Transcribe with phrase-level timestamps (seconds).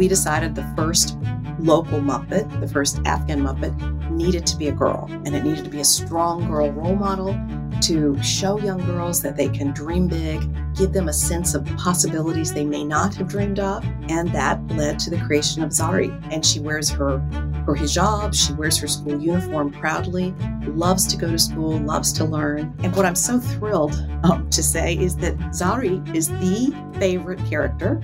[0.00, 1.18] we decided the first
[1.58, 5.70] local Muppet, the first Afghan Muppet, needed to be a girl, and it needed to
[5.70, 7.38] be a strong girl role model
[7.82, 10.40] to show young girls that they can dream big,
[10.74, 13.84] give them a sense of possibilities they may not have dreamed of.
[14.08, 16.10] And that led to the creation of Zari.
[16.32, 17.18] And she wears her,
[17.66, 22.24] her hijab, she wears her school uniform proudly, loves to go to school, loves to
[22.24, 22.74] learn.
[22.82, 23.94] And what I'm so thrilled
[24.24, 28.00] um, to say is that Zari is the favorite character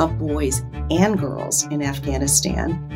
[0.00, 2.86] of boys and girls in Afghanistan.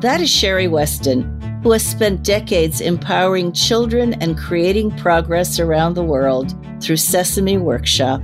[0.00, 6.02] That is Sherrie Westin, who has spent decades empowering children and creating progress around the
[6.02, 8.22] world through Sesame Workshop,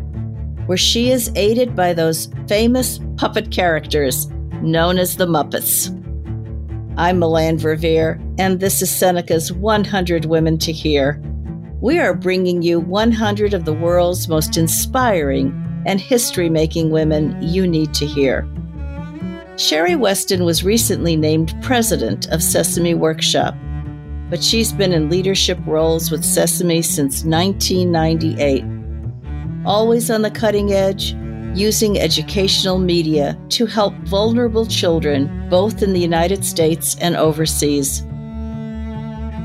[0.64, 4.27] where she is aided by those famous puppet characters
[4.62, 5.92] known as the Muppets.
[6.97, 11.23] I'm Melanne Verveer, and this is Seneca's 100 Women to Hear.
[11.83, 15.52] We are bringing you 100 of the world's most inspiring
[15.86, 18.47] and history making women you need to hear.
[19.56, 23.55] Sherrie Westin was recently named president of Sesame Workshop,
[24.28, 28.64] but she's been in leadership roles with Sesame since 1998.
[29.64, 31.14] Always on the cutting edge,
[31.55, 38.02] using educational media to help vulnerable children both in the United States and overseas.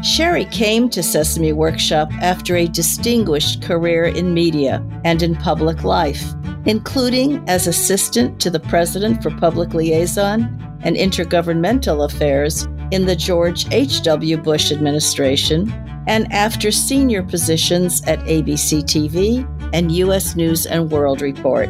[0.03, 6.33] Sherrie came to Sesame Workshop after a distinguished career in media and in public life
[6.66, 10.44] including as assistant to the President for Public Liaison
[10.83, 14.38] and Intergovernmental Affairs in the George H.W.
[14.38, 15.72] Bush administration,
[16.07, 20.35] and after senior positions at ABC TV and U.S.
[20.35, 21.69] News and World Report.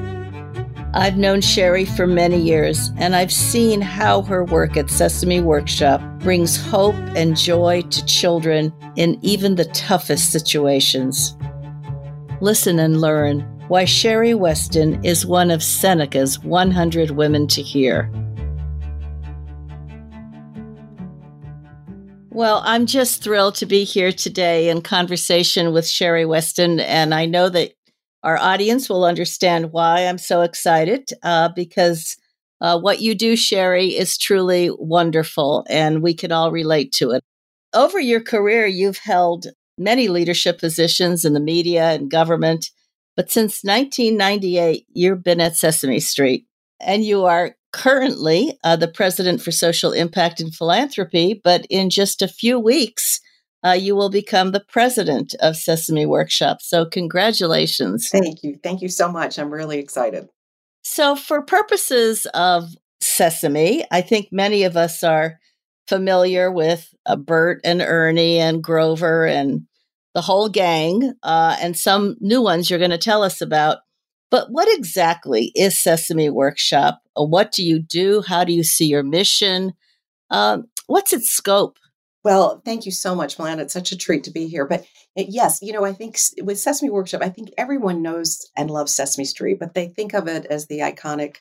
[0.93, 6.01] I've known Sherrie for many years, and I've seen how her work at Sesame Workshop
[6.19, 11.37] brings hope and joy to children in even the toughest situations.
[12.41, 18.11] Listen and learn why Sherrie Westin is one of Seneca's 100 Women to Hear.
[22.31, 27.25] Well, I'm just thrilled to be here today in conversation with Sherrie Westin, and I
[27.27, 27.75] know that
[28.23, 32.17] our audience will understand why I'm so excited uh, because
[32.59, 37.23] uh, what you do, Sherrie, is truly wonderful, and we can all relate to it.
[37.73, 42.69] Over your career, you've held many leadership positions in the media and government,
[43.15, 46.45] but since 1998, you've been at Sesame Street
[46.79, 51.39] and you are currently uh, the president for social impact and philanthropy.
[51.41, 53.21] But in just a few weeks,
[53.63, 56.61] uh, you will become the president of Sesame Workshop.
[56.61, 58.09] So, congratulations.
[58.09, 58.59] Thank you.
[58.61, 59.37] Thank you so much.
[59.37, 60.29] I'm really excited.
[60.83, 65.39] So, for purposes of Sesame, I think many of us are
[65.87, 69.67] familiar with uh, Bert and Ernie and Grover and
[70.13, 73.77] the whole gang, uh, and some new ones you're going to tell us about.
[74.29, 77.01] But what exactly is Sesame Workshop?
[77.15, 78.21] What do you do?
[78.21, 79.73] How do you see your mission?
[80.29, 81.77] Um, what's its scope?
[82.23, 83.59] Well, thank you so much, Melanne.
[83.59, 84.65] It's such a treat to be here.
[84.65, 84.81] But
[85.17, 88.93] uh, yes, you know, I think with Sesame Workshop, I think everyone knows and loves
[88.93, 91.37] Sesame Street, but they think of it as the iconic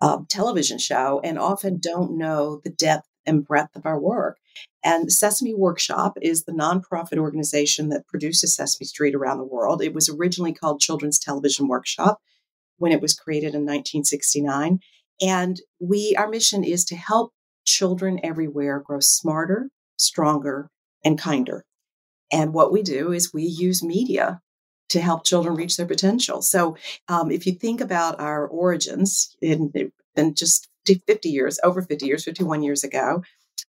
[0.00, 4.38] um, television show and often don't know the depth and breadth of our work.
[4.84, 9.82] And Sesame Workshop is the nonprofit organization that produces Sesame Street around the world.
[9.82, 12.18] It was originally called Children's Television Workshop
[12.78, 14.80] when it was created in 1969.
[15.20, 17.32] And we, our mission is to help
[17.66, 19.68] children everywhere grow smarter,
[20.00, 20.70] stronger,
[21.04, 21.64] and kinder.
[22.32, 24.40] And what we do is we use media
[24.90, 26.42] to help children reach their potential.
[26.42, 26.76] So,
[27.08, 29.72] um, if you think about our origins, in,
[30.16, 33.22] in just 50 years, over 50 years, 51 years ago,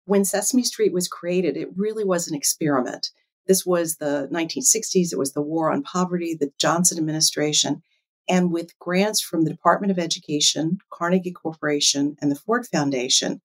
[0.06, 3.12] when Sesame Street was created, it really was an experiment.
[3.48, 7.82] This was the 1960s, it was the war on poverty, the Johnson administration.
[8.30, 13.42] And with grants from the Department of Education, Carnegie Corporation, and the Ford Foundation,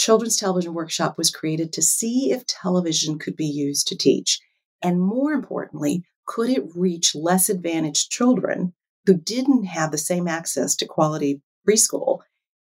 [0.00, 4.40] Children's Television Workshop was created to see if television could be used to teach.
[4.82, 8.72] And more importantly, could it reach less advantaged children
[9.04, 12.20] who didn't have the same access to quality preschool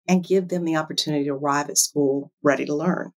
[0.08, 3.12] and give them the opportunity to arrive at school ready to learn.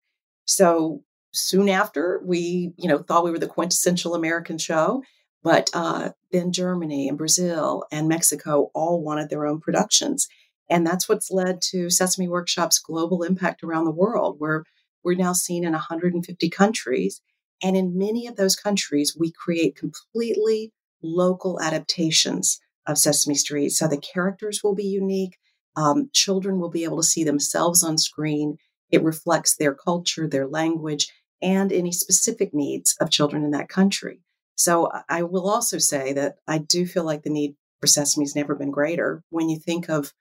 [0.45, 5.01] So soon after, we, you know, thought we were the quintessential American show,
[5.41, 10.27] but uh, then Germany and Brazil and Mexico all wanted their own productions.
[10.71, 14.63] And that's what's led to Sesame Workshop's global impact around the world, where
[15.03, 17.21] we're now seen in 150 countries.
[17.61, 20.71] And in many of those countries, we create completely
[21.03, 23.69] local adaptations of Sesame Street.
[23.69, 25.37] So the characters will be unique,
[25.75, 28.57] um, children will be able to see themselves on screen.
[28.89, 34.21] It reflects their culture, their language, and any specific needs of children in that country.
[34.55, 38.35] So I will also say that I do feel like the need for Sesame has
[38.35, 39.23] never been greater.
[39.29, 40.13] When you think of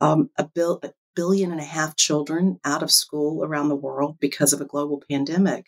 [0.00, 4.16] um, a, bil- a billion and a half children out of school around the world
[4.20, 5.66] because of a global pandemic,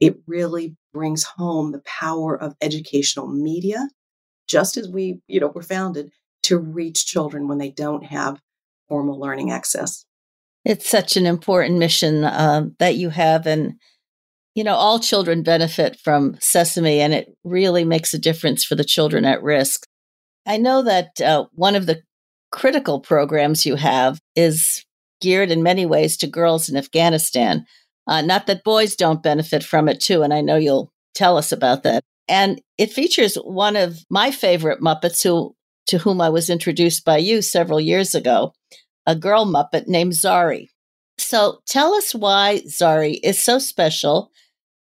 [0.00, 3.88] it really brings home the power of educational media,
[4.48, 6.10] just as we, you know, were founded
[6.42, 8.40] to reach children when they don't have
[8.88, 10.04] formal learning access.
[10.64, 13.74] It's such an important mission uh, that you have, and
[14.54, 18.84] you know, all children benefit from Sesame, and it really makes a difference for the
[18.84, 19.86] children at risk.
[20.46, 22.02] I know that uh, one of the
[22.52, 24.84] critical programs you have is
[25.20, 27.64] geared in many ways to girls in Afghanistan.
[28.06, 31.50] Uh, not that boys don't benefit from it too, and I know you'll tell us
[31.50, 32.02] about that.
[32.28, 35.54] And it features one of my favorite Muppets, who
[35.86, 38.52] to whom I was introduced by you several years ago,
[39.06, 40.68] a girl Muppet named Zari.
[41.18, 44.30] So tell us why Zari is so special,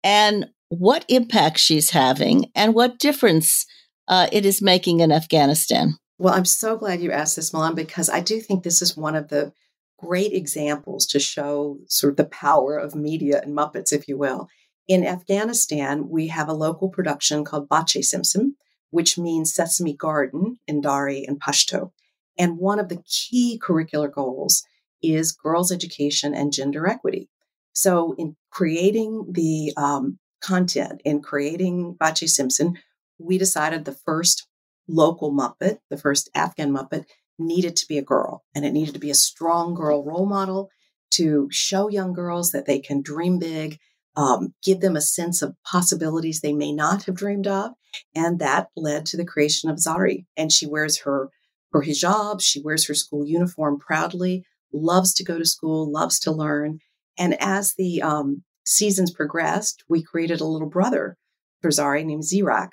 [0.03, 3.67] and what impact she's having, and what difference
[4.09, 5.97] uh, it is making in Afghanistan.
[6.21, 9.17] Well, I'm so glad you asked this, Melanne, because I do think this is one
[9.17, 9.55] of the
[9.99, 14.47] great examples to show sort of the power of media and Muppets, if you will.
[14.87, 18.51] In Afghanistan, we have a local production called Bache Simsim,
[18.91, 21.93] which means Sesame Garden in Dari and Pashto.
[22.39, 24.63] And one of the key curricular goals
[25.03, 27.31] is girls' education and gender equity.
[27.73, 32.75] So, in creating the um, content, in creating Bache Simsim,
[33.19, 34.47] we decided the first
[34.91, 37.05] local Muppet, the first Afghan Muppet,
[37.39, 40.69] needed to be a girl and it needed to be a strong girl role model
[41.13, 43.79] to show young girls that they can dream big,
[44.17, 47.73] um, give them a sense of possibilities they may not have dreamed of.
[48.15, 50.27] And that led to the creation of Zari.
[50.37, 51.31] And she wears her,
[51.73, 56.31] her hijab, she wears her school uniform proudly, loves to go to school, loves to
[56.31, 56.79] learn.
[57.19, 61.17] And as the um, seasons progressed, we created a little brother
[61.61, 62.71] for Zari named Zirak,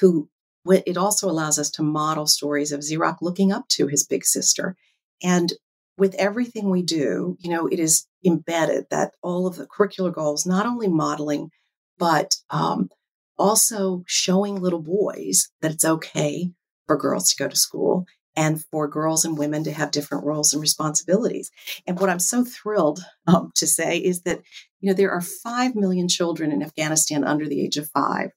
[0.00, 0.28] who
[0.70, 4.76] it also allows us to model stories of Zirak looking up to his big sister.
[5.22, 5.52] And
[5.98, 10.46] with everything we do, you know, it is embedded that all of the curricular goals,
[10.46, 11.50] not only modeling,
[11.98, 12.90] but um,
[13.38, 16.50] also showing little boys that it's okay
[16.86, 20.52] for girls to go to school and for girls and women to have different roles
[20.52, 21.50] and responsibilities.
[21.86, 24.42] And what I'm so thrilled um, to say is that,
[24.80, 28.30] you know, there are 5 million children in Afghanistan under the age of five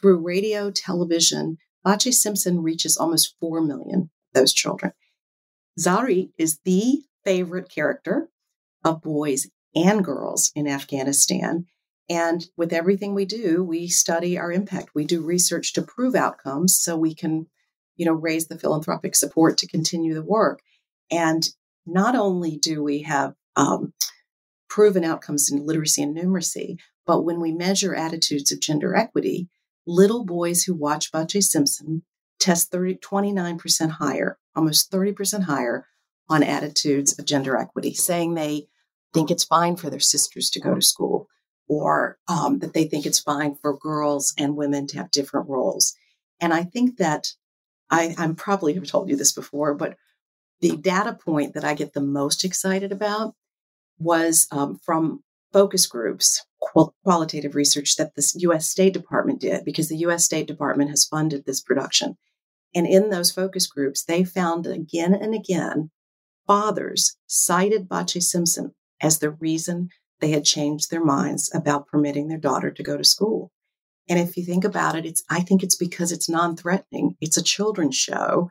[0.00, 4.92] through radio, television, Bache Simsim reaches almost 4 million those children.
[5.78, 8.28] Zari is the favorite character
[8.84, 11.66] of boys and girls in Afghanistan.
[12.08, 14.90] And with everything we do, we study our impact.
[14.94, 17.46] We do research to prove outcomes so we can,
[17.96, 20.60] you know, raise the philanthropic support to continue the work.
[21.10, 21.48] And
[21.86, 23.92] not only do we have um,
[24.68, 29.48] proven outcomes in literacy and numeracy, but when we measure attitudes of gender equity,
[29.86, 32.02] little boys who watch Bache Simsim
[32.38, 35.86] test 30, 29% higher, almost 30% higher
[36.28, 38.68] on attitudes of gender equity, saying they
[39.12, 41.28] think it's fine for their sisters to go to school
[41.68, 45.94] or um, that they think it's fine for girls and women to have different roles.
[46.40, 47.28] And I think that
[47.90, 49.96] I, I'm probably have told you this before, but
[50.60, 53.34] the data point that I get the most excited about
[53.98, 59.88] was um, from focus groups qual- qualitative research that the US State Department did because
[59.88, 62.16] the US State Department has funded this production.
[62.74, 65.90] And in those focus groups, they found again and again
[66.46, 69.88] fathers cited Bache Simsim as the reason
[70.20, 73.50] they had changed their minds about permitting their daughter to go to school.
[74.08, 77.16] And if you think about it, it's I think it's because it's non-threatening.
[77.20, 78.50] It's a children's show.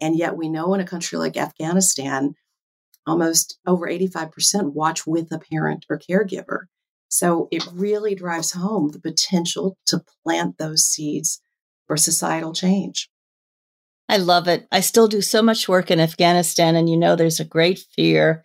[0.00, 2.34] And yet we know in a country like Afghanistan,
[3.06, 6.64] almost over 85% watch with a parent or caregiver.
[7.08, 11.40] So it really drives home the potential to plant those seeds
[11.86, 13.10] for societal change.
[14.08, 14.66] I love it.
[14.72, 18.44] I still do so much work in Afghanistan, and you know, there's a great fear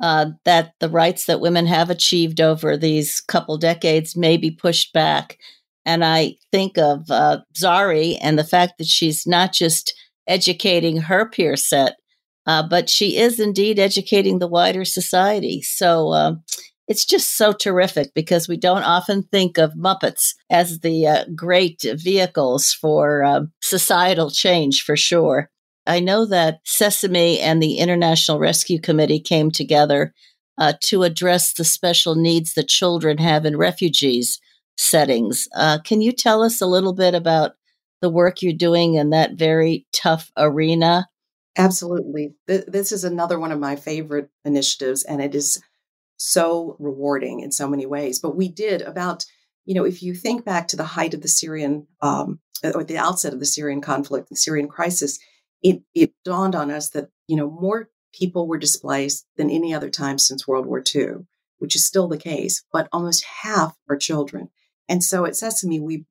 [0.00, 4.92] uh, that the rights that women have achieved over these couple decades may be pushed
[4.92, 5.38] back.
[5.84, 9.94] And I think of uh, Zari and the fact that she's not just
[10.26, 11.96] educating her peer set,
[12.46, 15.62] uh, but she is indeed educating the wider society.
[15.62, 16.34] So uh,
[16.88, 21.84] it's just so terrific because we don't often think of Muppets as the uh, great
[21.94, 25.48] vehicles for uh, societal change, for sure.
[25.86, 30.12] I know that Sesame and the International Rescue Committee came together
[30.58, 34.40] uh, to address the special needs that children have in refugees
[34.76, 35.48] settings.
[35.56, 37.52] Uh, can you tell us a little bit about
[38.00, 41.08] the work you're doing in that very tough arena?
[41.56, 42.34] Absolutely.
[42.46, 45.62] This is another one of my favorite initiatives, and it is
[46.16, 48.18] so rewarding in so many ways.
[48.20, 49.24] But we did about,
[49.66, 52.40] you know, if you think back to the height of the Syrian um,
[52.74, 55.18] or the outset of the Syrian conflict, the Syrian crisis,
[55.62, 59.90] it it dawned on us that you know more people were displaced than any other
[59.90, 61.26] time since World War II,
[61.58, 64.48] which is still the case, but almost half are children.
[64.88, 66.04] And so at Sesame, we,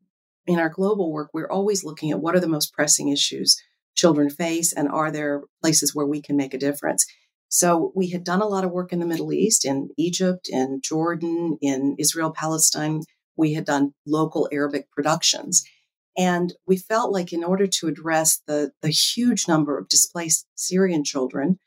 [0.48, 3.58] in our global work, we're always looking at what are the most pressing issues
[4.02, 7.06] children face and are there places where we can make a difference.
[7.50, 10.82] So we had done a lot of work in the Middle East, in Egypt, in
[10.84, 13.02] Jordan, in Israel, Palestine.
[13.38, 15.64] We had done local Arabic productions.
[16.18, 21.04] And we felt like in order to address the, the huge number of displaced Syrian
[21.04, 21.60] children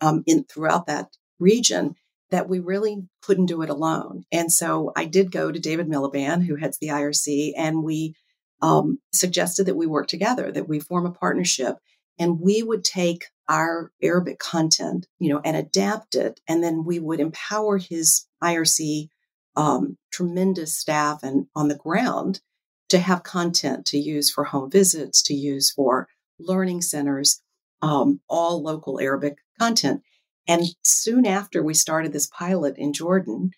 [0.00, 1.08] um, in throughout that
[1.38, 1.94] region,
[2.30, 4.24] that we really couldn't do it alone.
[4.30, 8.14] And so I did go to David Miliband, who heads the IRC, and we
[8.62, 11.76] um, suggested that we work together, that we form a partnership,
[12.18, 16.98] and we would take our Arabic content, you know, and adapt it, and then we
[16.98, 19.08] would empower his IRC
[19.56, 22.40] um, tremendous staff and on the ground
[22.88, 27.42] to have content to use for home visits, to use for learning centers,
[27.82, 30.02] um, all local Arabic content.
[30.46, 33.52] And soon after we started this pilot in Jordan,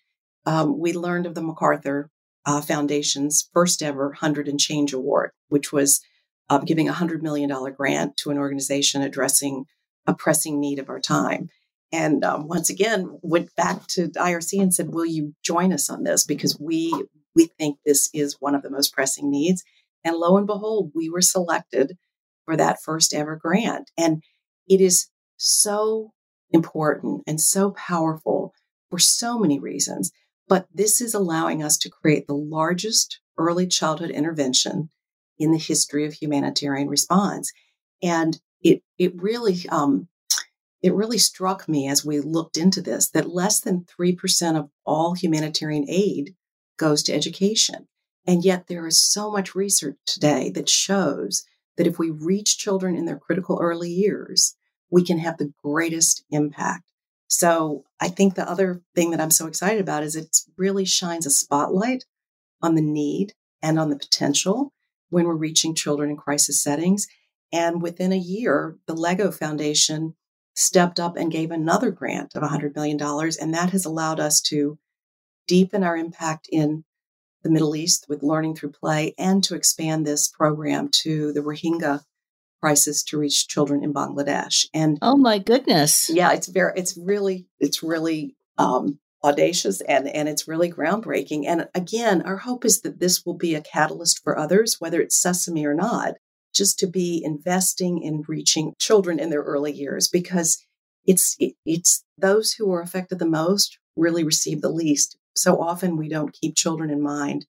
[0.45, 2.09] um, we learned of the MacArthur
[2.45, 6.01] uh, Foundation's first ever 100 and Change Award, which was
[6.49, 9.65] uh, giving a $100 million grant to an organization addressing
[10.05, 11.49] a pressing need of our time.
[11.91, 16.03] And um, once again, went back to IRC and said, "Will you join us on
[16.03, 16.25] this?
[16.25, 16.91] Because we
[17.35, 19.63] we think this is one of the most pressing needs."
[20.03, 21.95] And lo and behold, we were selected
[22.45, 23.91] for that first ever grant.
[23.97, 24.23] And
[24.67, 25.07] it is
[25.37, 26.11] so
[26.51, 28.53] important and so powerful
[28.89, 30.11] for so many reasons.
[30.47, 34.89] But this is allowing us to create the largest early childhood intervention
[35.37, 37.51] in the history of humanitarian response.
[38.01, 40.07] And it, it really, um,
[40.81, 45.13] it really struck me as we looked into this that less than 3% of all
[45.13, 46.35] humanitarian aid
[46.77, 47.87] goes to education.
[48.25, 51.45] And yet there is so much research today that shows
[51.77, 54.55] that if we reach children in their critical early years,
[54.89, 56.83] we can have the greatest impact.
[57.27, 61.25] So I think the other thing that I'm so excited about is it really shines
[61.25, 62.03] a spotlight
[62.61, 63.31] on the need
[63.61, 64.73] and on the potential
[65.09, 67.07] when we're reaching children in crisis settings.
[67.53, 70.15] And within a year, the Lego Foundation
[70.53, 73.01] stepped up and gave another grant of $100 million.
[73.01, 74.77] And that has allowed us to
[75.47, 76.83] deepen our impact in
[77.41, 82.01] the Middle East with learning through play and to expand this program to the Rohingya
[82.63, 84.67] crisis to reach children in Bangladesh.
[84.73, 90.29] And oh my goodness, yeah, it's very, it's really, it's really um, audacious and and
[90.29, 91.43] it's really groundbreaking.
[91.45, 95.21] And again, our hope is that this will be a catalyst for others, whether it's
[95.21, 96.13] Sesame or not,
[96.55, 100.57] just to be investing in reaching children in their early years because
[101.05, 105.17] it's it, it's those who are affected the most really receive the least.
[105.35, 107.45] So often we don't keep children in mind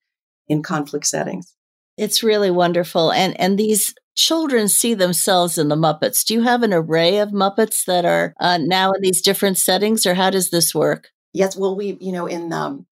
[0.49, 1.55] in conflict settings.
[1.97, 3.13] It's really wonderful.
[3.13, 6.25] And and these children see themselves in the Muppets.
[6.25, 10.07] Do you have an array of Muppets that are uh, now in these different settings,
[10.07, 11.11] or how does this work?
[11.33, 12.87] Yes, well, we you know in um,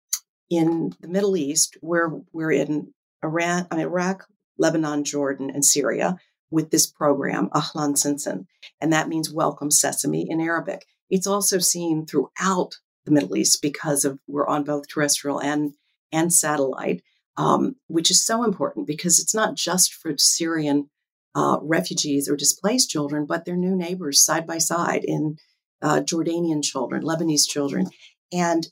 [0.49, 6.17] in the Middle East, we're we're in Iran, I mean, Iraq, Lebanon, Jordan, and Syria
[6.51, 8.45] with this program, Ahlan Simsim,
[8.81, 10.85] and that means welcome sesame in Arabic.
[11.09, 15.73] It's also seen throughout the Middle East because of we're on both terrestrial and
[16.11, 17.03] and satellite,
[17.38, 20.89] um, which is so important because it's not just for Syrian
[21.36, 25.38] uh, refugees or displaced children, but their new neighbors side by side in
[25.81, 27.88] uh, Jordanian children, Lebanese children.
[28.31, 28.67] And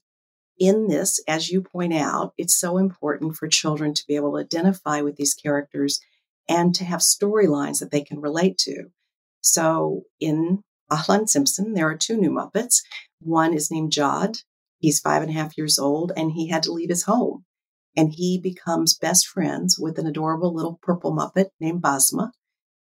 [0.60, 4.44] in this, as you point out, it's so important for children to be able to
[4.44, 6.00] identify with these characters
[6.50, 8.86] and to have storylines that they can relate to.
[9.42, 10.62] So in
[10.92, 12.82] Ahlan Simsim, there are two new Muppets.
[13.20, 14.38] One is named Jad.
[14.80, 17.46] He's five and a half years old and he had to leave his home.
[17.96, 22.32] And he becomes best friends with an adorable little purple Muppet named Basma.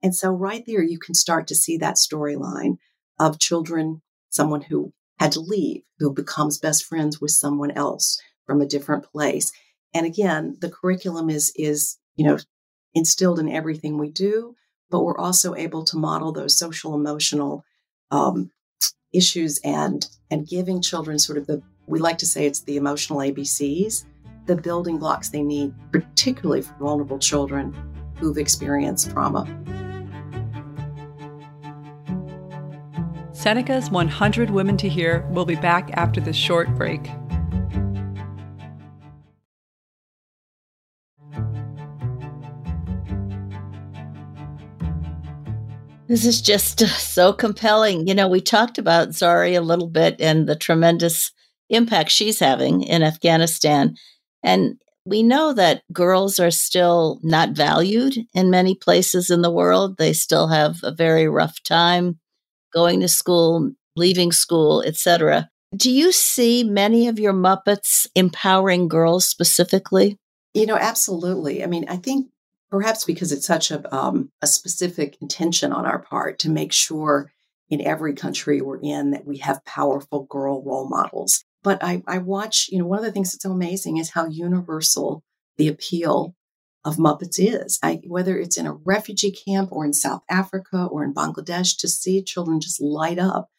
[0.03, 2.79] And so, right there, you can start to see that storyline
[3.19, 8.61] of children, someone who had to leave, who becomes best friends with someone else from
[8.61, 9.53] a different place.
[9.93, 12.39] And again, the curriculum is, is, you know,
[12.95, 14.55] instilled in everything we do,
[14.91, 17.65] but we're also able to model those social emotional
[18.11, 18.51] um,
[19.13, 23.21] issues and and giving children sort of the we like to say it's the emotional
[23.21, 24.05] ABCs,
[24.47, 27.75] the building blocks they need, particularly for vulnerable children
[28.19, 29.47] who've experienced trauma.
[33.39, 37.05] Seneca's 100 Women to Hear will be back after this short break.
[46.09, 48.09] This is just uh, so compelling.
[48.09, 51.31] You know, we talked about Zari a little bit and the tremendous
[51.69, 53.95] impact she's having in Afghanistan.
[54.43, 59.97] And we know that girls are still not valued in many places in the world.
[59.97, 62.19] They still have a very rough time
[62.73, 65.49] going to school, leaving school, etc.
[65.77, 70.17] Do you see many of your Muppets empowering girls specifically?
[70.55, 71.63] You know, absolutely.
[71.63, 72.29] I mean, I think
[72.71, 77.31] perhaps because it's such a, um, a specific intention on our part to make sure
[77.69, 81.45] in every country we're in that we have powerful girl role models.
[81.63, 84.27] But I, I watch, you know, one of the things that's so amazing is how
[84.27, 85.23] universal
[85.59, 86.35] the appeal
[86.89, 87.79] of Muppets is.
[87.83, 91.89] I, whether it's in a refugee camp or in South Africa or in Bangladesh, to
[91.89, 93.51] see children just light up.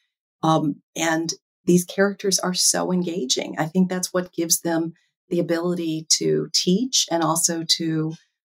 [0.41, 1.31] Um, and
[1.65, 3.55] these characters are so engaging.
[3.59, 4.93] I think that's what gives them
[5.29, 8.13] the ability to teach and also to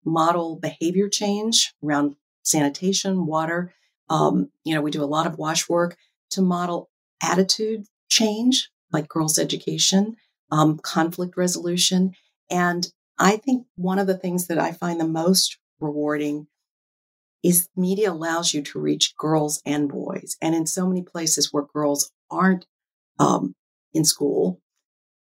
[0.05, 3.75] model behavior change around sanitation, water.
[4.09, 5.97] Um, you know, we do a lot of wash work
[6.31, 10.15] to model attitude change, like girls' education,
[10.53, 12.13] um, conflict resolution.
[12.49, 12.87] And
[13.21, 16.49] I think one of the things that I find the most rewarding
[17.43, 20.37] is media allows you to reach girls and boys.
[20.43, 22.67] And in so many places where girls aren't
[23.19, 23.55] um,
[23.95, 24.61] in school,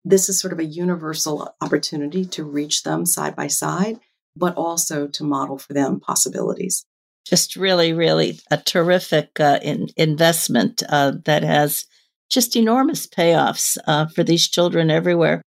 [0.04, 4.00] this is sort of a universal opportunity to reach them side by side
[4.36, 6.84] but also to model for them possibilities.
[7.26, 11.84] Just really, really a terrific uh, in, investment uh, that has
[12.30, 15.42] just enormous payoffs uh, for these children everywhere.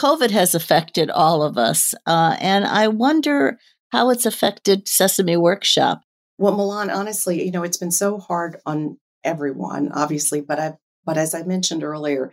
[0.00, 3.58] COVID has affected all of us, uh, and I wonder
[3.92, 6.00] how it's affected Sesame Workshop.
[6.38, 11.18] Well, Melanne, honestly, you know, it's been so hard on everyone, obviously, but I, but
[11.18, 12.32] as I mentioned earlier,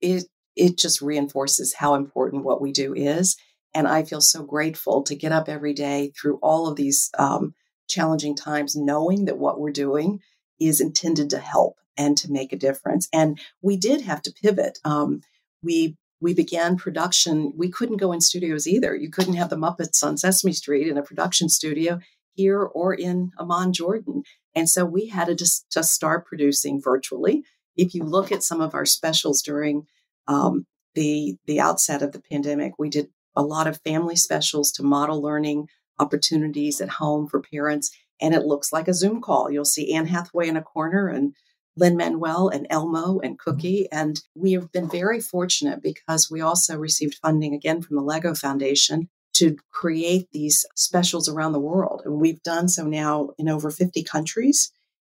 [0.00, 0.24] it
[0.56, 3.36] it just reinforces how important what we do is.
[3.74, 7.54] And I feel so grateful to get up every day through all of these um,
[7.88, 10.20] challenging times, knowing that what we're doing
[10.58, 13.08] is intended to help and to make a difference.
[13.12, 14.78] And we did have to pivot.
[14.86, 15.20] Um,
[15.62, 17.52] we we began production.
[17.56, 18.94] We couldn't go in studios either.
[18.94, 22.00] You couldn't have the Muppets on Sesame Street in a production studio
[22.34, 24.22] here or in Amman, Jordan.
[24.54, 27.44] And so we had to just, just start producing virtually.
[27.76, 29.86] If you look at some of our specials during
[30.26, 34.82] um, the the outset of the pandemic, we did a lot of family specials to
[34.82, 35.68] model learning
[36.00, 37.90] opportunities at home for parents.
[38.20, 39.50] And it looks like a Zoom call.
[39.50, 41.34] You'll see Anne Hathaway in a corner and
[41.78, 43.50] Lin-Manuel and Elmo and mm-hmm.
[43.50, 43.88] Cookie.
[43.92, 48.34] And we have been very fortunate because we also received funding again from the Lego
[48.34, 52.02] Foundation to create these specials around the world.
[52.04, 54.72] And we've done so now in over 50 countries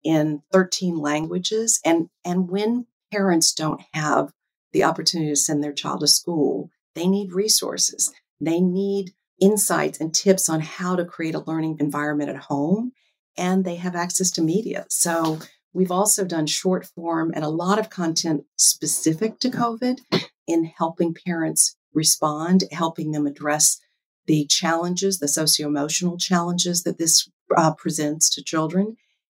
[0.04, 1.80] in 13 languages.
[1.84, 4.32] And, and when parents don't have
[4.72, 8.12] the opportunity to send their child to school, they need resources.
[8.40, 12.92] They need insights and tips on how to create a learning environment at home.
[13.36, 14.84] And they have access to media.
[14.90, 15.38] So
[15.72, 20.00] we've also done short form and a lot of content specific to COVID
[20.46, 23.78] in helping parents respond, helping them address
[24.26, 28.96] the challenges, the socio emotional challenges that this uh, presents to children,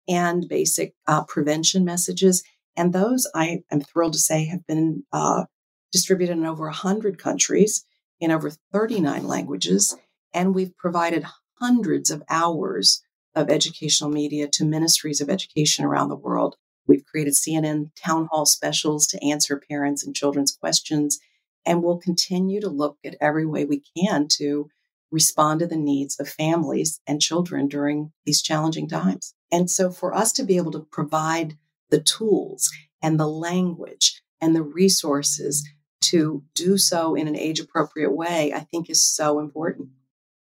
[0.09, 2.43] and basic uh, prevention messages.
[2.77, 5.45] And those I am thrilled to say have been uh,
[5.93, 7.85] distributed in over 100 countries
[8.21, 9.97] in over 39 languages.
[10.33, 11.25] And we've provided
[11.61, 13.03] hundreds of hours
[13.35, 16.57] of educational media to ministries of education around the world.
[16.87, 21.19] We've created CNN town hall specials to answer parents and children's questions.
[21.65, 24.69] And we'll continue to look at every way we can to
[25.13, 29.35] respond to the needs of families and children during these challenging times.
[29.53, 31.57] And so for us to be able to provide
[31.91, 32.71] the tools
[33.03, 35.69] and the language and the resources
[36.03, 39.89] to do so in an age appropriate way, I think is so important.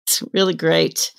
[0.06, 1.12] It's really great.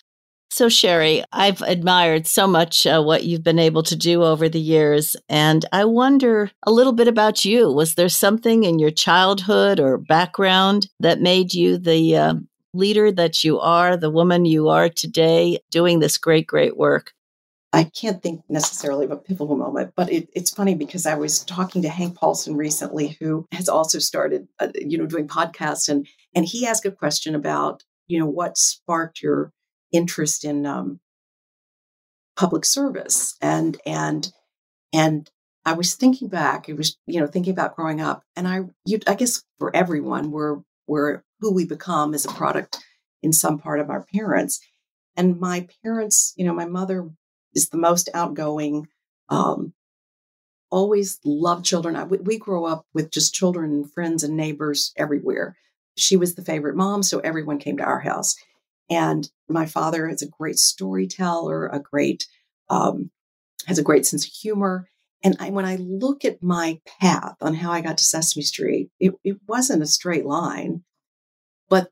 [0.50, 4.60] So, Sherrie, I've admired so much uh, what you've been able to do over the
[4.60, 5.16] years.
[5.28, 7.70] And I wonder a little bit about you.
[7.72, 12.34] Was there something in your childhood or background that made you the uh,
[12.74, 17.12] leader that you are, the woman you are today, doing this great, great work?
[17.74, 21.44] I can't think necessarily of a pivotal moment, but it, it's funny because I was
[21.44, 26.08] talking to Hank Paulson recently, who has also started, uh, you know, doing podcasts, and
[26.34, 29.52] and he asked a question about, you know, what sparked your
[29.96, 31.00] interest in um,
[32.36, 34.32] public service, and and
[34.94, 35.30] and
[35.66, 36.70] I was thinking back.
[36.70, 40.32] It was, you know, thinking about growing up, and I, you, I guess for everyone,
[40.32, 42.84] we're we're who we become is a product
[43.24, 44.60] in some part of our parents.
[45.18, 47.10] And my parents, you know, my mother
[47.54, 48.88] is the most outgoing.
[49.30, 49.74] Um,
[50.70, 51.96] always loved children.
[51.96, 55.56] I, we, we grew up with just children and friends and neighbors everywhere.
[55.98, 58.36] She was the favorite mom, so everyone came to our house.
[58.90, 62.28] And my father is a great storyteller, a great
[62.70, 63.12] um,
[63.66, 64.88] has a great sense of humor.
[65.24, 68.90] And I, when I look at my path on how I got to Sesame Street,
[69.00, 70.84] it, it wasn't a straight line,
[71.68, 71.90] but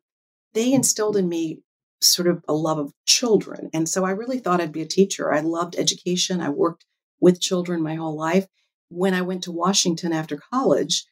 [0.54, 1.62] they instilled in me
[2.00, 3.70] sort of a love of children.
[3.74, 5.34] And so I really thought I'd be a teacher.
[5.34, 6.42] I loved education.
[6.42, 6.86] I worked
[7.20, 8.48] with children my whole life.
[8.90, 11.06] when I went to Washington after college,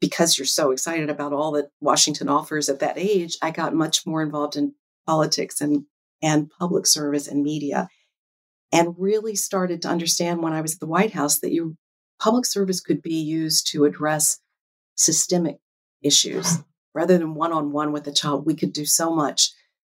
[0.00, 4.06] because you're so excited about all that Washington offers at that age, I got much
[4.06, 4.74] more involved in
[5.06, 5.84] politics and,
[6.22, 7.88] and public service and media
[8.72, 11.76] and really started to understand when I was at the White House that you
[12.20, 14.38] public service could be used to address
[14.94, 15.58] systemic
[16.02, 16.62] issues uh-huh.
[16.94, 18.46] rather than one on one with a child.
[18.46, 19.52] We could do so much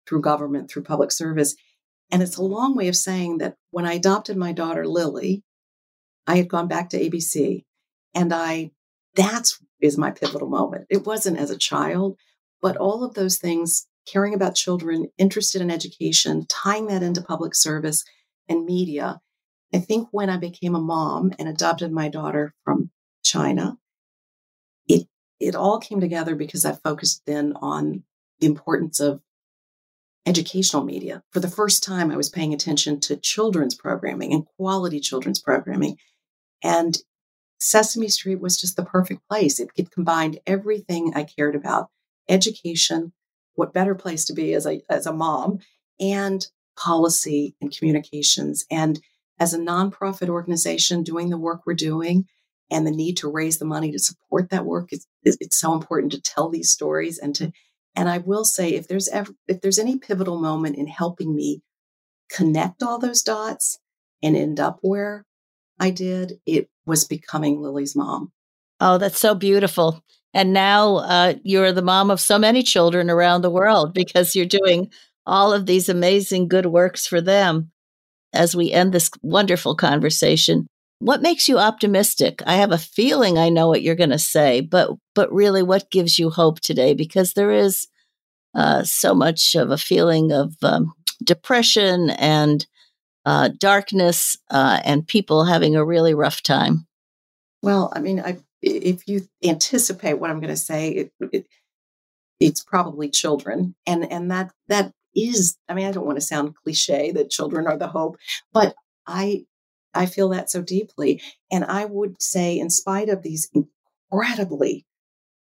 [0.06, 1.54] through government, through public service.
[2.10, 5.42] And it's a long way of saying that when I adopted my daughter, Lily,
[6.26, 7.64] I had gone back to ABC
[8.14, 8.70] and I,
[9.14, 10.87] that's is my pivotal moment.
[10.88, 12.16] It wasn't as a child,
[12.61, 17.55] but all of those things, caring about children, interested in education, tying that into public
[17.55, 18.05] service
[18.48, 19.20] and media.
[19.75, 22.90] I think when I became a mom and adopted my daughter from
[23.25, 23.79] China,
[24.87, 25.09] it,
[25.40, 28.05] it all came together because I focused then on
[28.40, 29.20] the importance of
[30.27, 31.22] educational media.
[31.31, 35.96] For the first time, I was paying attention to children's programming and quality children's programming.
[36.62, 36.96] And
[37.62, 39.61] Sesame Street was just the perfect place.
[39.61, 41.88] It, it combined everything I cared about
[42.29, 43.12] education,
[43.55, 45.59] what better place to be as a, as a mom,
[46.01, 46.46] and
[46.77, 48.64] policy and communications.
[48.70, 49.01] And
[49.38, 52.27] as a nonprofit organization doing the work we're doing
[52.70, 56.12] and the need to raise the money to support that work, it's, it's so important
[56.12, 57.53] to tell these stories and to
[57.94, 61.62] and I will say, if there's ever, if there's any pivotal moment in helping me
[62.31, 63.79] connect all those dots
[64.22, 65.27] and end up where
[65.83, 68.31] I did, it was becoming Lily's mom.
[68.79, 70.05] Oh, that's so beautiful.
[70.33, 74.47] And now uh, you're the mom of so many children around the world because you're
[74.47, 74.92] doing
[75.27, 77.73] all of these amazing good works for them.
[78.33, 80.68] As we end this wonderful conversation,
[81.01, 82.42] what makes you optimistic?
[82.47, 85.90] I have a feeling I know what you're going to say, but but really, what
[85.90, 86.95] gives you hope today?
[86.95, 87.88] Because there is
[88.55, 90.92] uh, so much of a feeling of um,
[91.25, 92.66] depression and
[93.24, 96.87] uh, darkness, uh, and people having a really rough time.
[97.62, 101.46] Well, I mean, I, if you anticipate what I'm going to say, it, it,
[102.40, 105.56] it's probably children, and and that that is.
[105.68, 108.16] I mean, I don't want to sound cliche that children are the hope,
[108.52, 108.74] but
[109.06, 109.44] I
[109.94, 111.22] I feel that so deeply.
[111.50, 113.48] And I would say, in spite of these
[114.11, 114.87] incredibly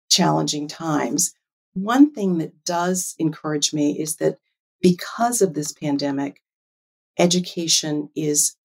[0.09, 1.33] challenging times,
[1.73, 4.37] one thing that does encourage me is that
[4.81, 6.41] because of this pandemic,
[7.21, 8.55] education is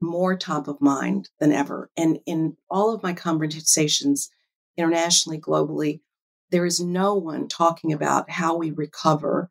[0.00, 1.90] more top of mind than ever.
[1.96, 4.30] And in all of my conversations,
[4.76, 6.00] internationally, globally,
[6.50, 9.50] there is no one talking about how we recover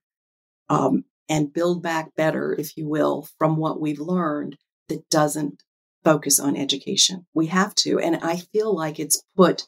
[0.69, 5.61] um, and build back better, if you will, from what we've learned that doesn't
[6.05, 7.25] focus on education.
[7.33, 7.99] We have to.
[7.99, 9.63] And I feel like it's put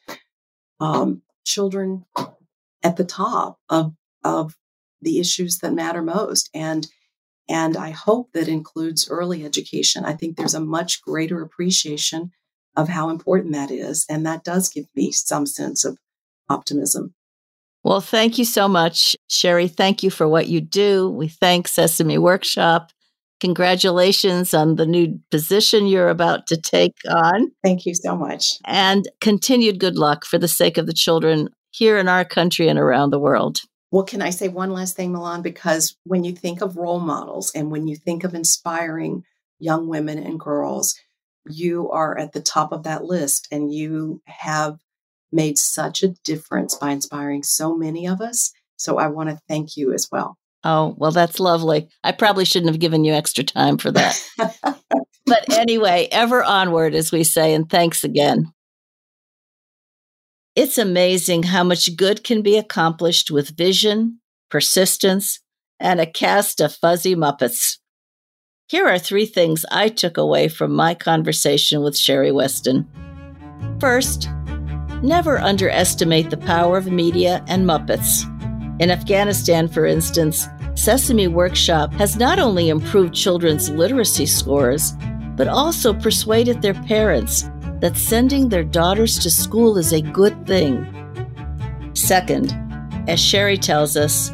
[0.80, 2.06] um, children
[2.84, 4.56] at the top of, of
[5.02, 6.50] the issues that matter most.
[6.54, 6.88] And
[7.50, 10.06] and I hope that includes early education.
[10.06, 12.32] I think there's a much greater appreciation
[12.76, 14.06] of how important that is.
[14.10, 15.98] And that does give me some sense of
[16.50, 17.14] optimism.
[17.84, 19.68] Well, thank you so much, Sherrie.
[19.68, 21.10] Thank you for what you do.
[21.10, 22.92] We thank Sesame Workshop
[23.40, 27.52] Congratulations on the new position you're about to take on.
[27.64, 28.58] Thank you so much.
[28.66, 32.80] And continued good luck for the sake of the children here in our country and
[32.80, 33.60] around the world.
[33.92, 35.42] Well, can I say one last thing, Melanne?
[35.42, 39.24] Because when you think of role models and when you think of inspiring
[39.60, 40.96] young women and girls,
[41.50, 44.78] you are at the top of that list and you have
[45.32, 48.52] made such a difference by inspiring so many of us.
[48.76, 50.38] So I want to thank you as well.
[50.64, 51.88] Oh, well, that's lovely.
[52.04, 54.22] I probably shouldn't have given you extra time for that.
[55.26, 58.52] but anyway, ever onward, as we say, and thanks again.
[60.58, 65.40] It's amazing how much good can be accomplished with vision, persistence,
[65.80, 67.78] and a cast of fuzzy Muppets.
[68.68, 72.88] Here are three things I took away from my conversation with Sherrie Westin.
[73.80, 74.32] First,
[75.04, 78.24] never underestimate the power of media and Muppets.
[78.82, 84.94] In Afghanistan, for instance, Sesame Workshop has not only improved children's literacy scores,
[85.36, 87.48] but also persuaded their parents
[87.80, 90.86] that sending their daughters to school is a good thing.
[91.94, 92.56] Second,
[93.08, 94.32] as Sherrie tells us,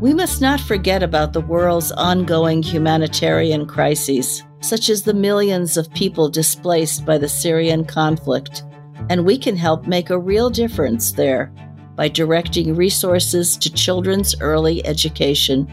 [0.00, 5.92] we must not forget about the world's ongoing humanitarian crises, such as the millions of
[5.94, 8.64] people displaced by the Syrian conflict,
[9.08, 11.52] and we can help make a real difference there
[11.94, 15.66] by directing resources to children's early education.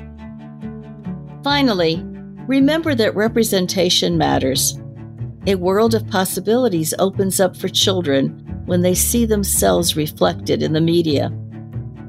[1.43, 2.01] Finally,
[2.47, 4.79] remember that representation matters.
[5.45, 8.29] A world of possibilities opens up for children
[8.65, 11.27] when they see themselves reflected in the media.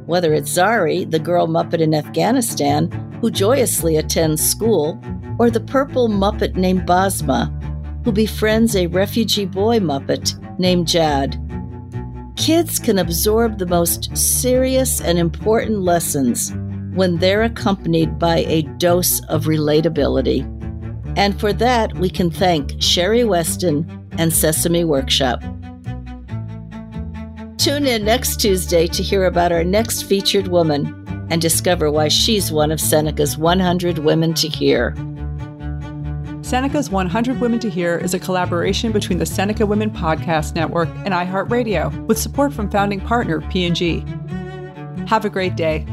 [0.07, 5.01] Whether it's Zari, the girl Muppet in Afghanistan, who joyously attends school,
[5.41, 7.51] or the purple Muppet named Basma,
[8.05, 11.37] who befriends a refugee boy Muppet named Jad.
[12.37, 16.53] Kids can absorb the most serious and important lessons
[16.95, 20.49] when they're accompanied by a dose of relatability.
[21.17, 25.41] And for that, we can thank Sherrie Westin and Sesame Workshop.
[27.57, 32.53] Tune in next Tuesday to hear about our next featured woman and discover why she's
[32.53, 34.95] one of Seneca's 100 Women to Hear.
[36.43, 41.15] Seneca's 100 Women to Hear is a collaboration between the Seneca Women Podcast Network and
[41.15, 44.05] iHeartRadio with support from founding partner P&G.
[45.07, 45.87] Have a great day.